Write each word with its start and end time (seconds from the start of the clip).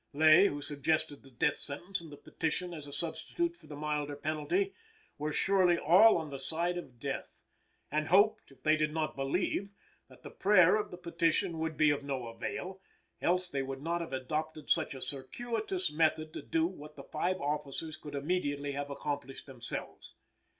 They, 0.15 0.47
who 0.47 0.63
suggested 0.63 1.21
the 1.21 1.29
death 1.29 1.57
sentence 1.57 2.01
and 2.01 2.11
the 2.11 2.17
petition 2.17 2.73
as 2.73 2.87
a 2.87 2.91
substitute 2.91 3.55
for 3.55 3.67
the 3.67 3.75
milder 3.75 4.15
penalty, 4.15 4.73
were 5.19 5.31
surely 5.31 5.77
all 5.77 6.17
on 6.17 6.29
the 6.29 6.39
side 6.39 6.75
of 6.75 6.97
death, 6.99 7.29
and 7.91 8.07
hoped, 8.07 8.51
if 8.51 8.63
they 8.63 8.75
did 8.75 8.91
not 8.95 9.15
believe, 9.15 9.69
that 10.09 10.23
the 10.23 10.31
prayer 10.31 10.75
of 10.75 10.89
the 10.89 10.97
petition 10.97 11.59
would 11.59 11.77
be 11.77 11.91
of 11.91 12.03
no 12.03 12.25
avail; 12.29 12.81
else 13.21 13.47
they 13.47 13.61
would 13.61 13.83
not 13.83 14.01
have 14.01 14.11
adopted 14.11 14.71
such 14.71 14.95
a 14.95 15.01
circuitous 15.01 15.91
method 15.91 16.33
to 16.33 16.41
do 16.41 16.65
what 16.65 16.95
the 16.95 17.03
five 17.03 17.39
officers 17.39 17.95
could 17.95 18.15
immediately 18.15 18.71
have 18.71 18.89
accomplished 18.89 19.45
themselves. 19.45 20.15